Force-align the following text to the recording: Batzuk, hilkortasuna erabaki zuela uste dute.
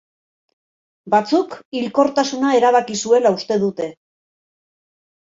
Batzuk, 1.13 1.51
hilkortasuna 1.79 2.53
erabaki 2.59 2.97
zuela 3.01 3.33
uste 3.35 3.59
dute. 3.65 3.91